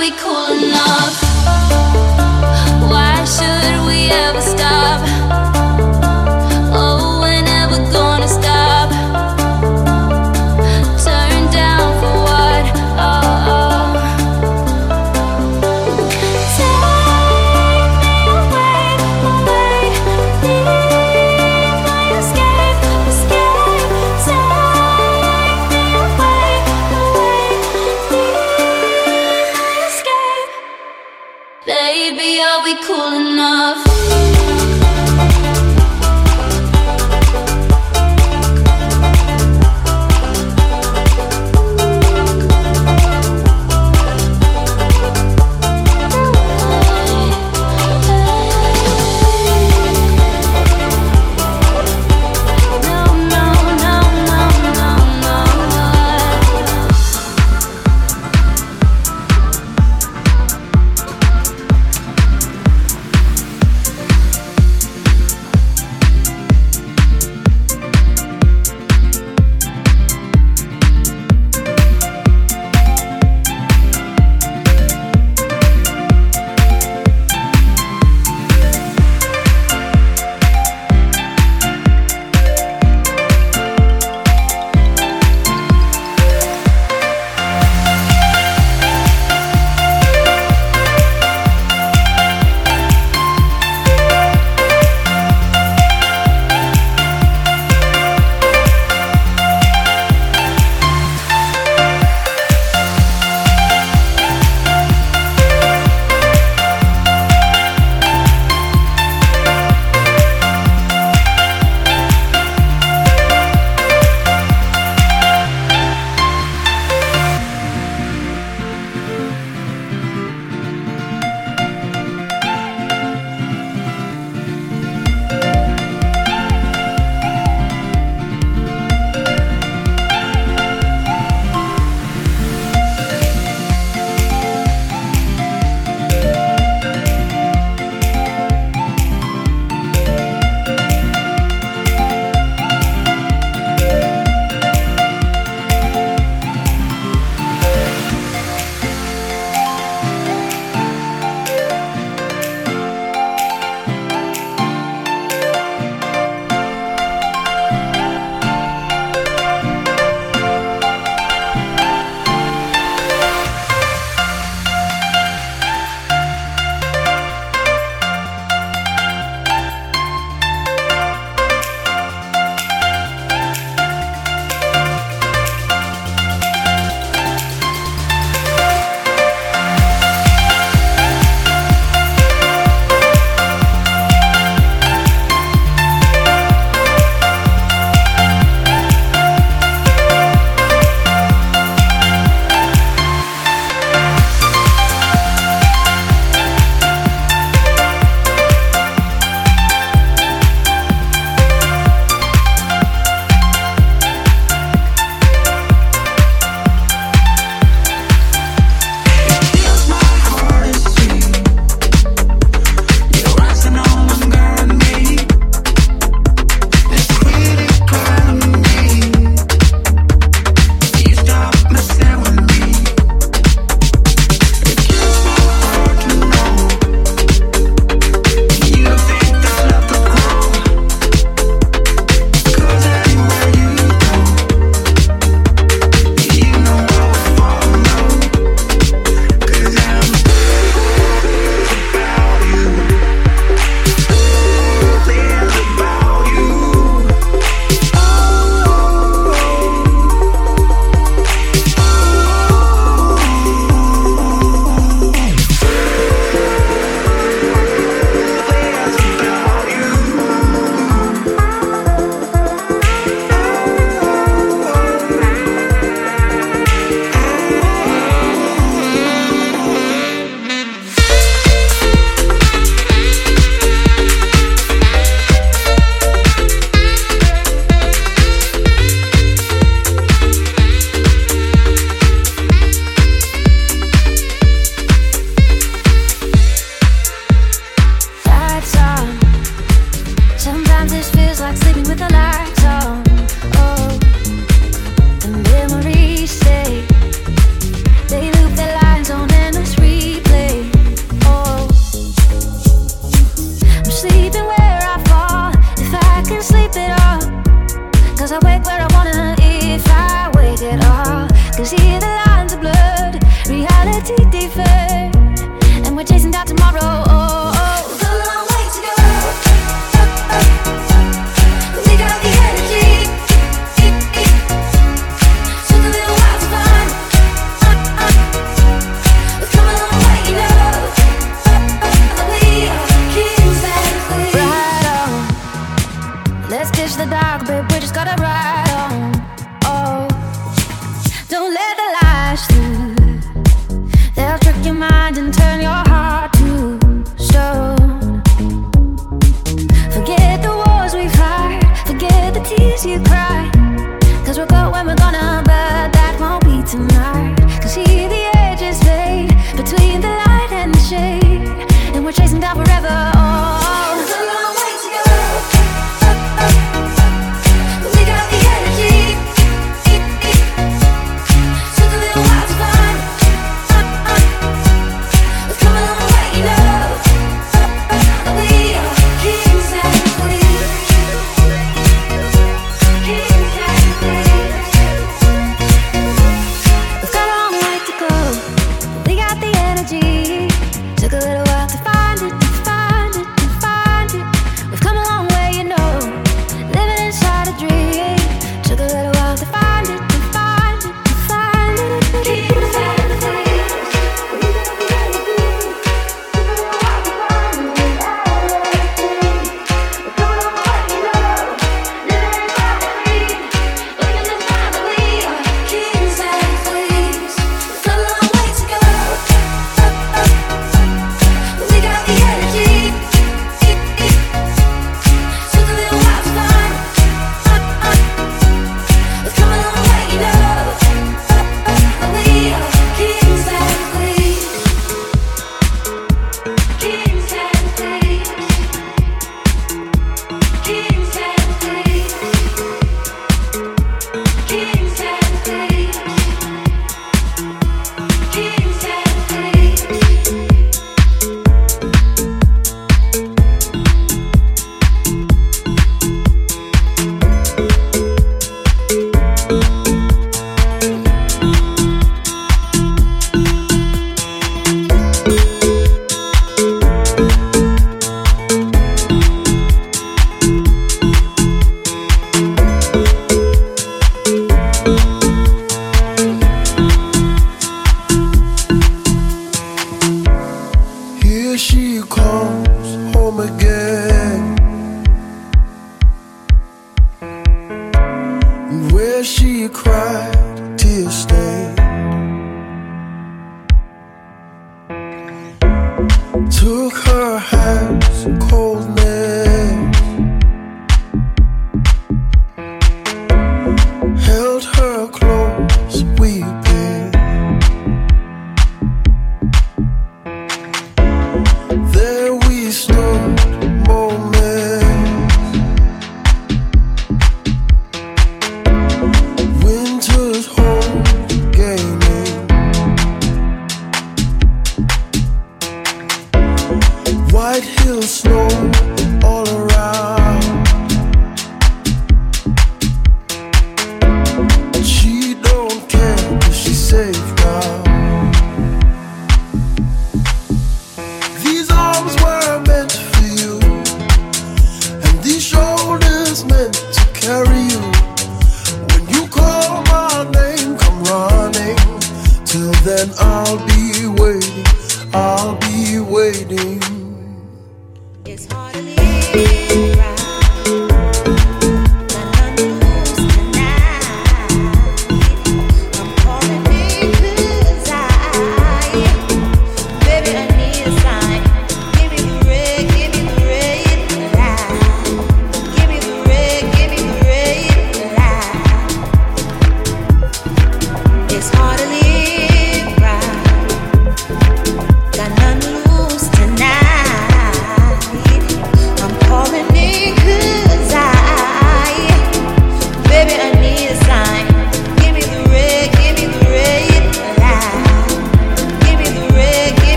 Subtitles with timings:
[0.00, 1.19] We cool enough?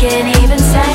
[0.00, 0.89] can't even say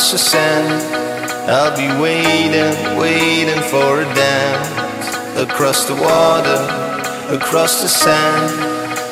[0.00, 1.50] across the sand.
[1.50, 8.50] I'll be waiting, waiting for a dance across the water, across the sand.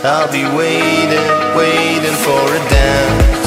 [0.03, 3.38] I'll be waiting, waiting for a dance.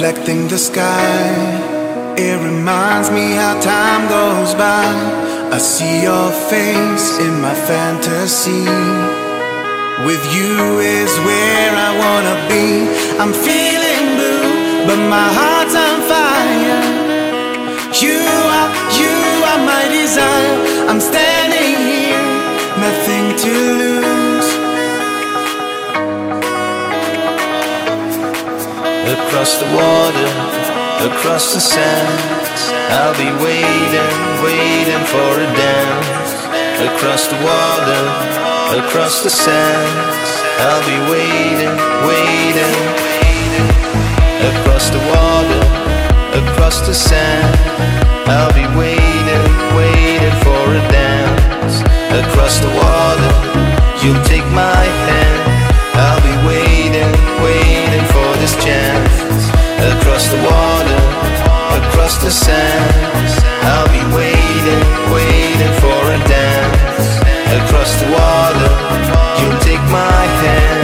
[0.00, 2.14] Reflecting the sky.
[2.16, 4.86] It reminds me how time goes by.
[5.50, 8.62] I see your face in my fantasy.
[10.06, 12.66] With you is where I wanna be.
[13.18, 16.80] I'm feeling blue, but my heart's on fire.
[18.02, 18.22] You
[18.58, 18.70] are,
[19.02, 19.16] you
[19.50, 20.54] are my desire.
[20.90, 22.22] I'm standing here,
[22.86, 24.17] nothing to lose.
[29.08, 30.28] Across the water,
[31.08, 32.12] across the sand,
[32.92, 34.10] I'll be waiting,
[34.44, 36.30] waiting for a dance.
[36.92, 38.02] Across the water,
[38.76, 39.88] across the sand,
[40.60, 42.74] I'll be waiting, waiting.
[44.52, 45.62] Across the water,
[46.44, 47.56] across the sand,
[48.28, 51.80] I'll be waiting, waiting for a dance.
[52.12, 53.32] Across the water,
[54.04, 55.27] you'll take my hand.
[58.48, 59.50] Waiting chance.
[59.92, 61.00] Across the water,
[61.80, 62.94] across the sand,
[63.62, 64.82] I'll be waiting,
[65.12, 67.08] waiting for a dance.
[67.60, 68.70] Across the water,
[69.40, 70.77] you'll take my hand.